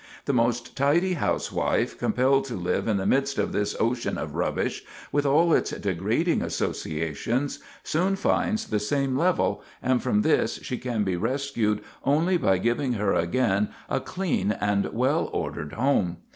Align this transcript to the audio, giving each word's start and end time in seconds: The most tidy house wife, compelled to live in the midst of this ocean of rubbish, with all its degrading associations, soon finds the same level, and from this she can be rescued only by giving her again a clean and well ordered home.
The 0.25 0.33
most 0.33 0.75
tidy 0.75 1.13
house 1.13 1.51
wife, 1.51 1.95
compelled 1.95 2.45
to 2.45 2.55
live 2.55 2.87
in 2.87 2.97
the 2.97 3.05
midst 3.05 3.37
of 3.37 3.51
this 3.51 3.75
ocean 3.79 4.17
of 4.17 4.33
rubbish, 4.33 4.83
with 5.11 5.27
all 5.27 5.53
its 5.53 5.69
degrading 5.69 6.41
associations, 6.41 7.59
soon 7.83 8.15
finds 8.15 8.65
the 8.65 8.79
same 8.79 9.15
level, 9.15 9.61
and 9.79 10.01
from 10.01 10.23
this 10.23 10.57
she 10.63 10.79
can 10.79 11.03
be 11.03 11.17
rescued 11.17 11.81
only 12.03 12.37
by 12.37 12.57
giving 12.57 12.93
her 12.93 13.13
again 13.13 13.69
a 13.91 13.99
clean 13.99 14.53
and 14.53 14.85
well 14.91 15.29
ordered 15.33 15.73
home. 15.73 16.17